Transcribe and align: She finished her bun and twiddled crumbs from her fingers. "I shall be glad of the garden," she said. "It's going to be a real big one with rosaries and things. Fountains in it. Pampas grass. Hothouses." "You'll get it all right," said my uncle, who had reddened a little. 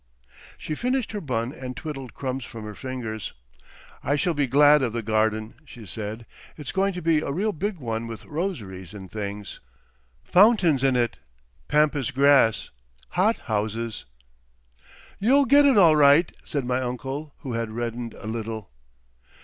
She 0.57 0.73
finished 0.73 1.11
her 1.11 1.21
bun 1.21 1.53
and 1.53 1.77
twiddled 1.77 2.15
crumbs 2.15 2.43
from 2.43 2.63
her 2.63 2.73
fingers. 2.73 3.33
"I 4.03 4.15
shall 4.15 4.33
be 4.33 4.47
glad 4.47 4.81
of 4.81 4.93
the 4.93 5.03
garden," 5.03 5.53
she 5.63 5.85
said. 5.85 6.25
"It's 6.57 6.71
going 6.71 6.93
to 6.93 7.03
be 7.03 7.19
a 7.21 7.31
real 7.31 7.51
big 7.51 7.77
one 7.77 8.07
with 8.07 8.25
rosaries 8.25 8.95
and 8.95 9.11
things. 9.11 9.59
Fountains 10.23 10.83
in 10.83 10.95
it. 10.95 11.19
Pampas 11.67 12.09
grass. 12.09 12.71
Hothouses." 13.09 14.05
"You'll 15.19 15.45
get 15.45 15.65
it 15.67 15.77
all 15.77 15.95
right," 15.95 16.35
said 16.45 16.65
my 16.65 16.81
uncle, 16.81 17.35
who 17.41 17.53
had 17.53 17.69
reddened 17.69 18.15
a 18.15 18.25
little. 18.25 18.71